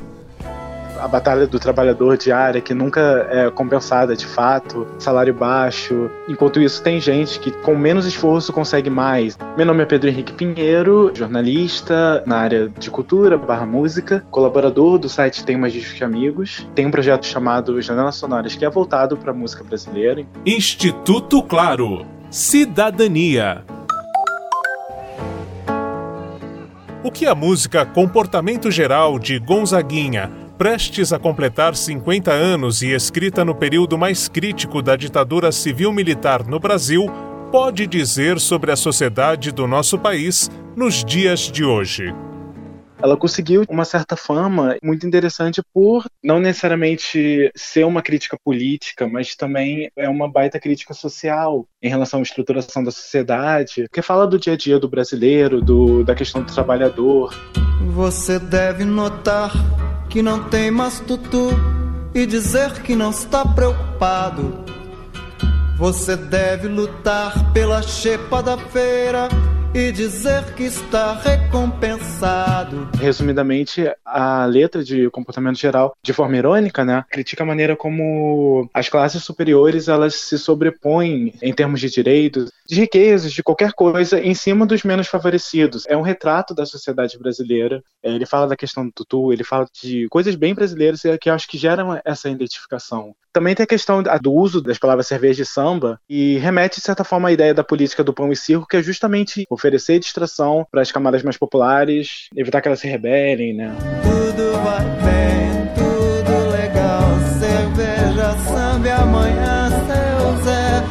[1.00, 6.10] A batalha do trabalhador diária que nunca é compensada de fato, salário baixo.
[6.28, 9.38] Enquanto isso, tem gente que com menos esforço consegue mais.
[9.56, 15.08] Meu nome é Pedro Henrique Pinheiro, jornalista na área de cultura barra música, colaborador do
[15.08, 16.68] site Tem Mais Discos que Amigos.
[16.74, 20.26] Tem um projeto chamado Janelas Sonoras que é voltado para música brasileira.
[20.44, 22.04] Instituto Claro.
[22.30, 23.64] Cidadania.
[27.02, 30.30] O que a música Comportamento Geral de Gonzaguinha,
[30.60, 36.60] prestes a completar 50 anos e escrita no período mais crítico da ditadura civil-militar no
[36.60, 37.06] Brasil,
[37.50, 42.14] pode dizer sobre a sociedade do nosso país nos dias de hoje?
[43.02, 49.34] ela conseguiu uma certa fama muito interessante por não necessariamente ser uma crítica política, mas
[49.34, 54.38] também é uma baita crítica social em relação à estruturação da sociedade, que fala do
[54.38, 57.34] dia a dia do brasileiro, do, da questão do trabalhador.
[57.94, 59.50] Você deve notar
[60.10, 61.50] que não tem mais tutu
[62.12, 64.64] e dizer que não está preocupado.
[65.78, 69.28] Você deve lutar pela xepa da feira
[69.72, 72.88] e dizer que está recompensado.
[72.98, 78.88] Resumidamente, a letra de comportamento geral, de forma irônica, né, critica a maneira como as
[78.88, 84.34] classes superiores elas se sobrepõem em termos de direitos, de riquezas, de qualquer coisa, em
[84.34, 85.84] cima dos menos favorecidos.
[85.86, 87.82] É um retrato da sociedade brasileira.
[88.02, 91.34] É, Ele fala da questão do tutu, ele fala de coisas bem brasileiras que eu
[91.34, 93.14] acho que geram essa identificação.
[93.32, 97.04] Também tem a questão do uso das palavras cerveja e samba, e remete, de certa
[97.04, 100.82] forma, à ideia da política do pão e circo, que é justamente oferecer distração para
[100.82, 103.72] as camadas mais populares, evitar que elas se rebelem, né?
[104.02, 107.02] Tudo vai bem, tudo legal.
[107.38, 110.82] Cerveja, samba e amanhã, seu Zé.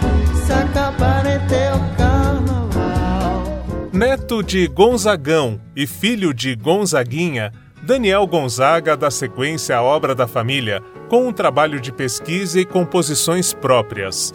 [0.45, 3.43] Se acabar em teu carnaval.
[3.91, 7.51] Neto de Gonzagão e filho de Gonzaguinha,
[7.81, 13.53] Daniel Gonzaga dá sequência à obra da família, com um trabalho de pesquisa e composições
[13.53, 14.33] próprias.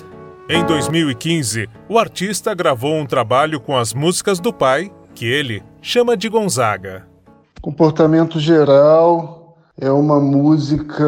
[0.49, 6.16] Em 2015, o artista gravou um trabalho com as músicas do pai, que ele chama
[6.16, 7.07] de Gonzaga.
[7.61, 11.05] Comportamento geral é uma música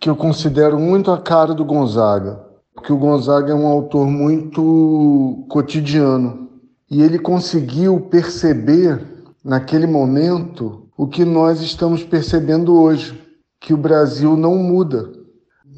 [0.00, 2.40] que eu considero muito a cara do Gonzaga,
[2.74, 6.48] porque o Gonzaga é um autor muito cotidiano
[6.90, 9.00] e ele conseguiu perceber
[9.44, 13.22] naquele momento o que nós estamos percebendo hoje,
[13.60, 15.10] que o Brasil não muda,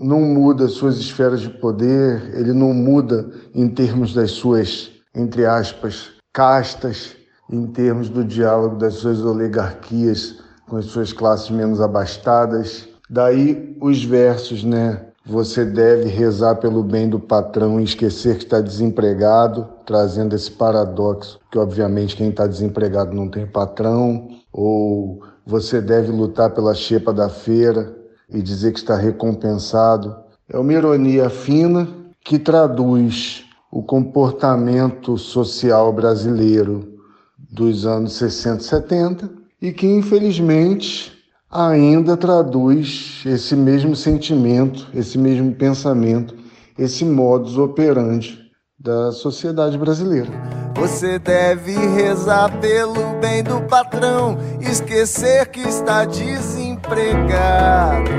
[0.00, 6.10] não muda suas esferas de poder, ele não muda em termos das suas, entre aspas,
[6.32, 7.16] castas,
[7.50, 10.36] em termos do diálogo das suas oligarquias
[10.68, 12.88] com as suas classes menos abastadas.
[13.08, 15.07] Daí os versos, né?
[15.28, 21.38] Você deve rezar pelo bem do patrão e esquecer que está desempregado, trazendo esse paradoxo
[21.50, 27.28] que, obviamente, quem está desempregado não tem patrão, ou você deve lutar pela xepa da
[27.28, 27.94] feira
[28.30, 30.16] e dizer que está recompensado.
[30.48, 31.86] É uma ironia fina
[32.24, 36.94] que traduz o comportamento social brasileiro
[37.38, 41.17] dos anos 60 e 70 e que, infelizmente,
[41.50, 46.34] ainda traduz esse mesmo sentimento, esse mesmo pensamento,
[46.78, 48.38] esse modus operandi
[48.78, 50.28] da sociedade brasileira.
[50.76, 58.10] Você deve rezar pelo bem do patrão, esquecer que está desempregado.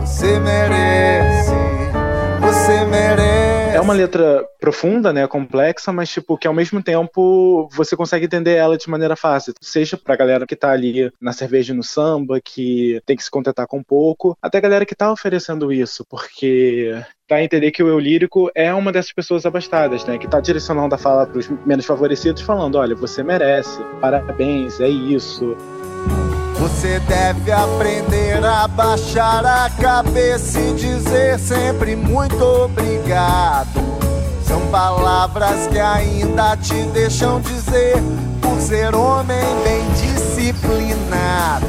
[0.00, 1.50] Você merece,
[2.40, 3.59] você merece.
[3.72, 8.54] É uma letra profunda, né, complexa, mas tipo que ao mesmo tempo você consegue entender
[8.54, 12.40] ela de maneira fácil, seja pra galera que tá ali na cerveja e no samba,
[12.40, 17.00] que tem que se contentar com pouco, até a galera que tá oferecendo isso, porque
[17.28, 20.40] dá a entender que o eu lírico é uma dessas pessoas abastadas, né, que tá
[20.40, 25.56] direcionando a fala pros menos favorecidos, falando, olha, você merece, parabéns, é isso.
[26.70, 33.80] Você deve aprender a baixar a cabeça e dizer sempre muito obrigado.
[34.42, 37.96] São palavras que ainda te deixam dizer
[38.40, 41.66] por ser homem bem disciplinado.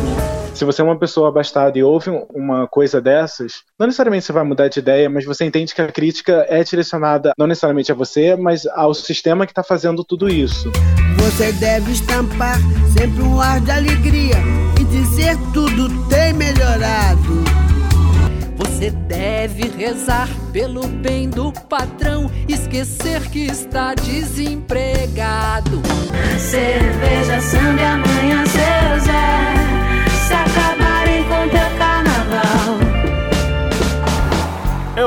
[0.54, 4.44] Se você é uma pessoa abastada e ouve uma coisa dessas, não necessariamente você vai
[4.44, 8.36] mudar de ideia, mas você entende que a crítica é direcionada não necessariamente a você,
[8.36, 10.72] mas ao sistema que está fazendo tudo isso.
[11.18, 12.58] Você deve estampar
[12.98, 17.44] sempre um ar de alegria dizer tudo tem melhorado.
[18.58, 25.82] Você deve rezar pelo bem do patrão, esquecer que está desempregado.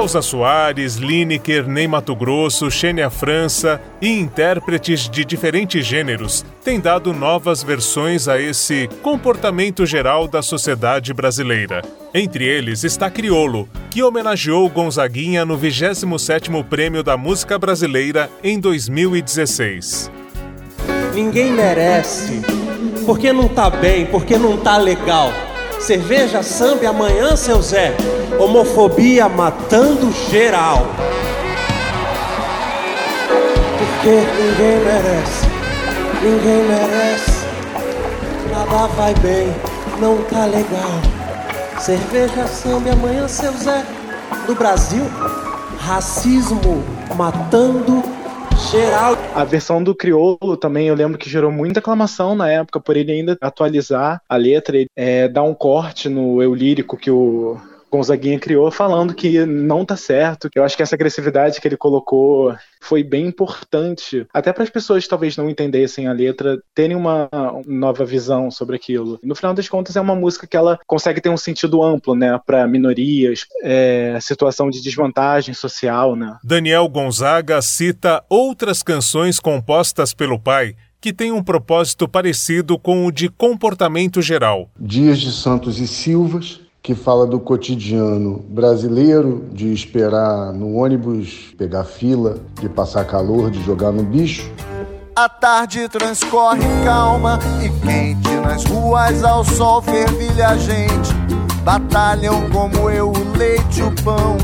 [0.05, 7.15] Elza Soares, Lineker, Ney Mato Grosso, Xênia França e intérpretes de diferentes gêneros têm dado
[7.15, 11.81] novas versões a esse comportamento geral da sociedade brasileira.
[12.13, 20.13] Entre eles está Criolo, que homenageou Gonzaguinha no 27º Prêmio da Música Brasileira em 2016.
[21.15, 22.43] Ninguém merece,
[23.07, 25.33] porque não tá bem, porque não tá legal.
[25.85, 27.95] Cerveja, samba, e amanhã, seu Zé.
[28.39, 30.87] Homofobia matando geral.
[33.77, 35.47] Porque ninguém merece,
[36.23, 37.33] ninguém merece.
[38.51, 39.55] Nada vai bem,
[40.01, 40.91] não tá legal.
[41.79, 43.85] Cerveja, samba, e amanhã, seu Zé.
[44.47, 45.05] Do Brasil,
[45.81, 46.83] racismo
[47.15, 48.24] matando geral.
[49.35, 53.13] A versão do Criolo também eu lembro que gerou muita aclamação na época por ele
[53.13, 57.57] ainda atualizar a letra, e, é, dar um corte no eu lírico que o
[57.95, 60.51] Gonzaguinha criou, falando que não tá certo.
[60.53, 65.05] Eu acho que essa agressividade que ele colocou foi bem importante, até para as pessoas
[65.05, 67.29] que talvez não entendessem a letra terem uma
[67.67, 69.19] nova visão sobre aquilo.
[69.23, 72.39] No final das contas, é uma música que ela consegue ter um sentido amplo, né,
[72.45, 76.37] para minorias, é, situação de desvantagem social, né.
[76.43, 83.13] Daniel Gonzaga cita outras canções compostas pelo pai que têm um propósito parecido com o
[83.13, 84.71] de comportamento geral.
[84.81, 91.85] Dias de Santos e Silvas, que fala do cotidiano brasileiro, de esperar no ônibus, pegar
[91.85, 94.53] fila, de passar calor, de jogar no bicho.
[95.17, 101.15] A tarde transcorre calma e quente nas ruas ao sol fervilha a gente.
[101.65, 104.37] Batalham como eu o leite o pão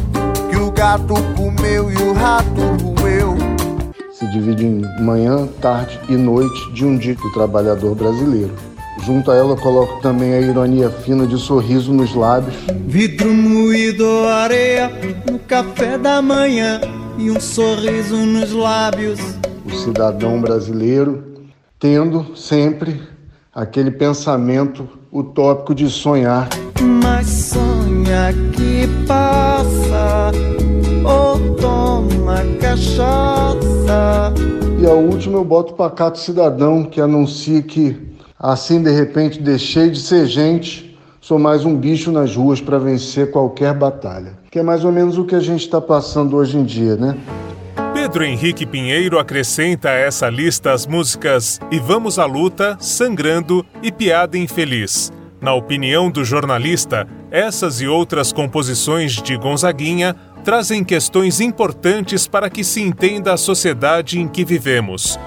[0.48, 3.36] que o gato comeu e o rato roeu.
[4.14, 8.69] Se divide em manhã, tarde e noite de um dia do trabalhador brasileiro.
[9.04, 12.54] Junto a ela eu coloco também a ironia fina de sorriso nos lábios.
[12.86, 14.90] Vidro moído, areia
[15.30, 16.80] no café da manhã
[17.16, 19.18] e um sorriso nos lábios.
[19.64, 21.24] O cidadão brasileiro
[21.78, 23.00] tendo sempre
[23.54, 26.48] aquele pensamento utópico de sonhar.
[27.02, 30.30] Mas sonha que passa
[31.04, 34.34] ou toma cachaça.
[34.78, 38.09] E a última eu boto o pacato cidadão que anuncia que
[38.40, 43.30] assim de repente deixei de ser gente, sou mais um bicho nas ruas para vencer
[43.30, 44.38] qualquer batalha.
[44.50, 47.16] Que é mais ou menos o que a gente está passando hoje em dia, né?
[47.92, 53.92] Pedro Henrique Pinheiro acrescenta a essa lista as músicas E Vamos à Luta, Sangrando e
[53.92, 55.12] Piada Infeliz.
[55.40, 62.64] Na opinião do jornalista, essas e outras composições de Gonzaguinha trazem questões importantes para que
[62.64, 65.18] se entenda a sociedade em que vivemos.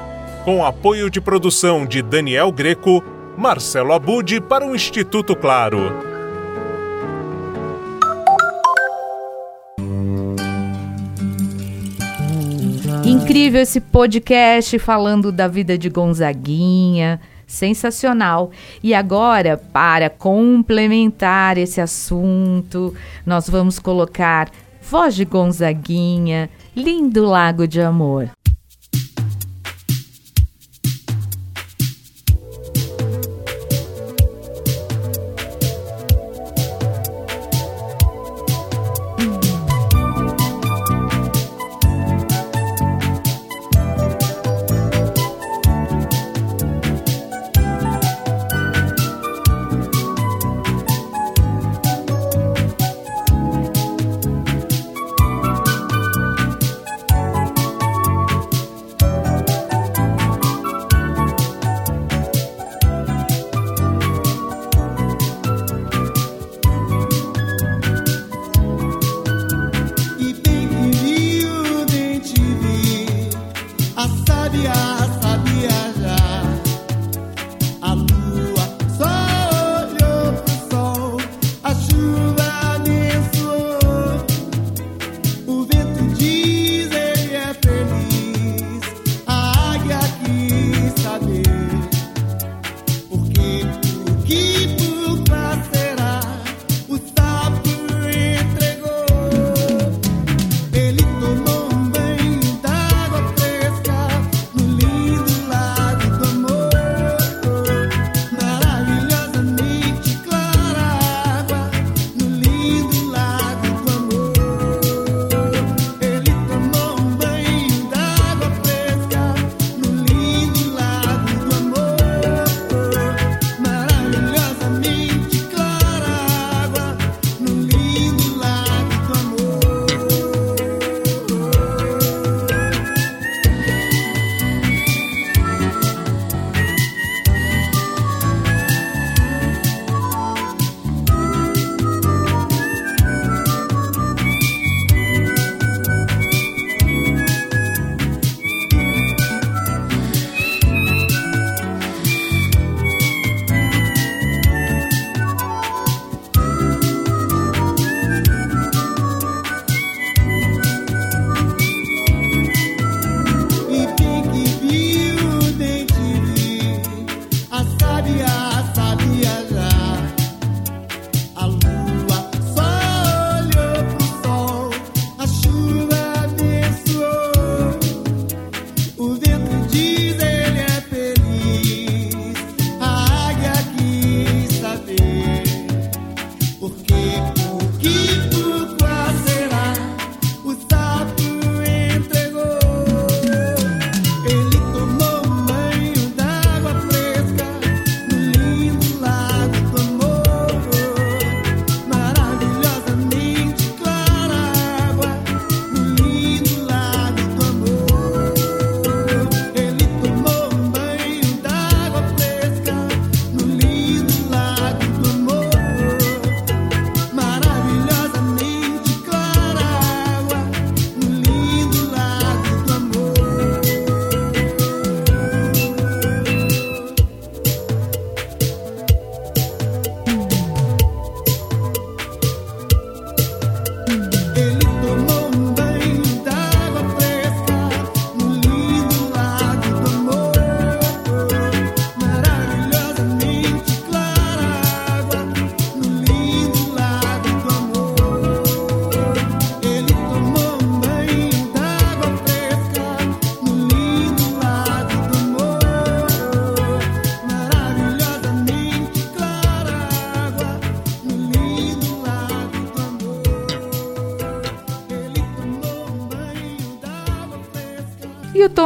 [0.44, 3.02] Com apoio de produção de Daniel Greco,
[3.38, 5.80] Marcelo Abud para o Instituto Claro.
[13.06, 17.22] Incrível esse podcast falando da vida de Gonzaguinha.
[17.48, 18.52] Sensacional.
[18.84, 22.94] E agora, para complementar esse assunto,
[23.26, 24.50] nós vamos colocar
[24.82, 28.30] Voz de Gonzaguinha, Lindo Lago de Amor.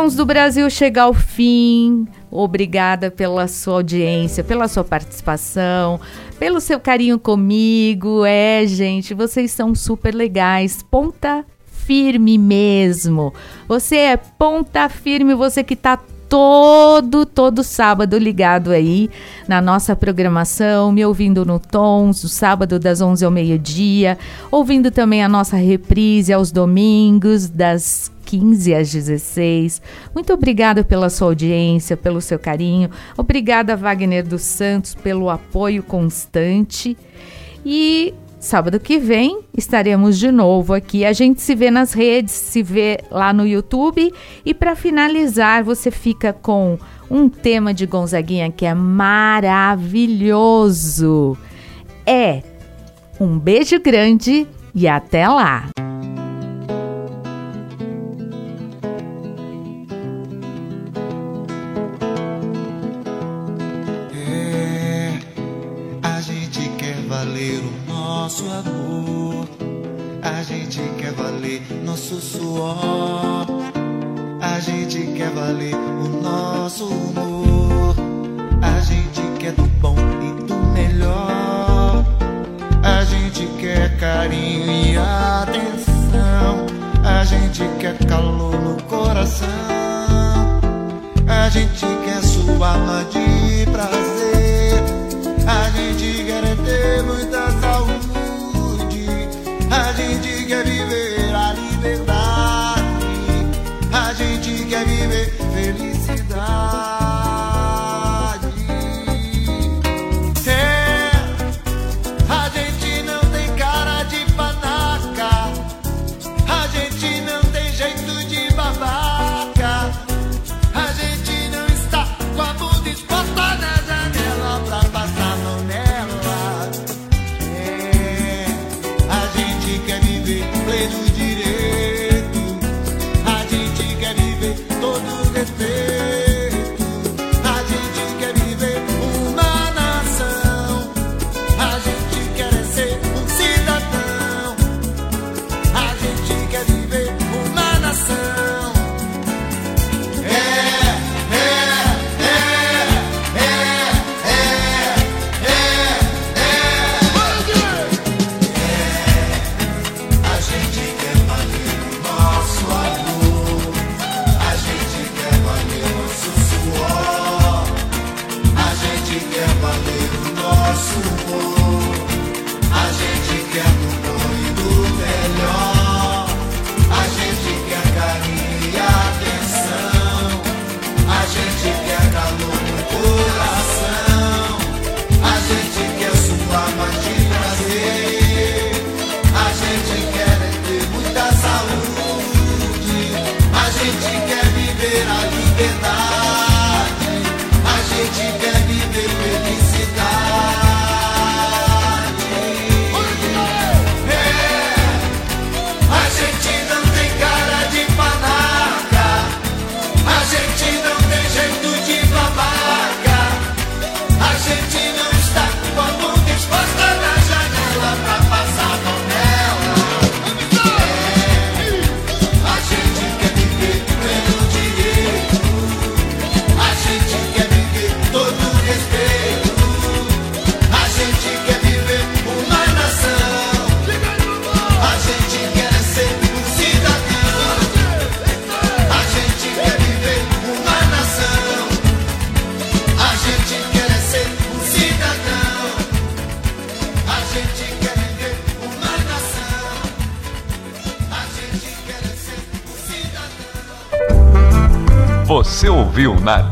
[0.07, 2.07] O Tons do Brasil chega ao fim.
[2.31, 5.99] Obrigada pela sua audiência, pela sua participação,
[6.39, 8.23] pelo seu carinho comigo.
[8.23, 10.81] É, gente, vocês são super legais.
[10.81, 13.33] Ponta firme mesmo.
[13.67, 15.99] Você é ponta firme, você que tá
[16.29, 19.09] todo, todo sábado ligado aí
[19.47, 24.17] na nossa programação, me ouvindo no Tons, o sábado das 11 ao meio-dia,
[24.51, 29.81] ouvindo também a nossa reprise aos domingos, das 15 às 16.
[30.13, 32.89] Muito obrigada pela sua audiência, pelo seu carinho.
[33.17, 36.97] Obrigada, Wagner dos Santos, pelo apoio constante.
[37.65, 38.13] E
[38.47, 41.05] sábado que vem estaremos de novo aqui.
[41.05, 44.11] A gente se vê nas redes, se vê lá no YouTube.
[44.45, 46.79] E para finalizar, você fica com
[47.11, 49.77] um tema de Gonzaguinha que é maravilhoso.
[52.05, 52.41] É
[53.19, 55.76] um beijo grande e até lá!
[71.83, 73.45] Nosso suor.
[74.41, 77.95] A gente quer valer o nosso humor.
[78.61, 82.05] A gente quer do bom e do melhor.
[82.83, 86.65] A gente quer carinho e atenção.
[87.03, 89.47] A gente quer calor no coração.
[91.27, 94.83] A gente quer sua alma de prazer.
[95.47, 97.96] A gente quer é ter muita saúde.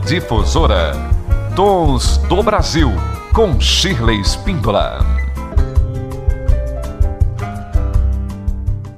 [0.06, 0.94] Difusora
[1.56, 2.92] Tons do Brasil
[3.34, 5.05] com Shirley Spíndola.